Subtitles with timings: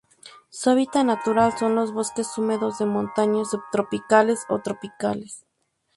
[0.49, 5.45] Su hábitat natural son los bosques húmedos de montaña, subtropicales o tropicales.